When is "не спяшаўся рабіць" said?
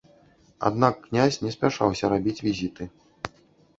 1.43-2.37